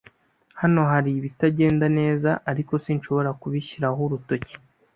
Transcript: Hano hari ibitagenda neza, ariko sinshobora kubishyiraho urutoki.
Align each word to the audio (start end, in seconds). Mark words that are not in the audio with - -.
Hano 0.61 0.81
hari 0.91 1.09
ibitagenda 1.19 1.85
neza, 1.99 2.29
ariko 2.51 2.73
sinshobora 2.83 3.29
kubishyiraho 3.41 3.99
urutoki. 4.07 4.55